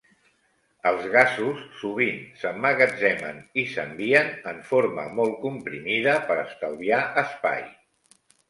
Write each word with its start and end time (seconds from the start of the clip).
Els 0.91 1.03
gasos 1.15 1.59
sovint 1.81 2.17
s'emmagatzemen 2.39 3.39
i 3.65 3.67
s'envien 3.75 4.33
en 4.55 4.65
forma 4.73 5.07
molt 5.21 5.39
comprimida, 5.47 6.19
per 6.31 6.43
estalviar 6.49 7.05
espai. 7.25 7.67